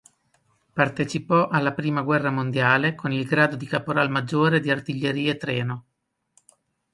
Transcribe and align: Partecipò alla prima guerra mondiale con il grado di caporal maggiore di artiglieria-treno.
Partecipò 0.73 1.47
alla 1.47 1.73
prima 1.73 2.01
guerra 2.01 2.31
mondiale 2.31 2.95
con 2.95 3.11
il 3.11 3.23
grado 3.23 3.55
di 3.55 3.67
caporal 3.67 4.09
maggiore 4.09 4.59
di 4.59 4.71
artiglieria-treno. 4.71 5.85